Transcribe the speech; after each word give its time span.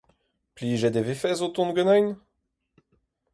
Plijet 0.55 0.95
e 0.99 1.03
vefes 1.07 1.39
o 1.45 1.47
tont 1.55 1.75
ganin? 1.77 2.05